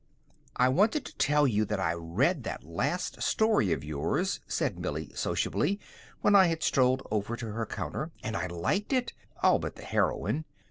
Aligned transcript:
"I 0.55 0.67
wanted 0.67 1.05
to 1.05 1.17
tell 1.17 1.45
you 1.45 1.63
that 1.65 1.79
I 1.79 1.93
read 1.93 2.41
that 2.41 2.63
last 2.63 3.21
story 3.21 3.71
of 3.71 3.83
yours," 3.83 4.39
said 4.47 4.79
Millie, 4.79 5.11
sociably, 5.13 5.79
when 6.21 6.35
I 6.35 6.47
had 6.47 6.63
strolled 6.63 7.05
over 7.11 7.35
to 7.37 7.51
her 7.51 7.67
counter, 7.67 8.09
"and 8.23 8.35
I 8.35 8.47
liked 8.47 8.93
it, 8.93 9.13
all 9.43 9.59
but 9.59 9.75
the 9.75 9.83
heroine. 9.83 10.45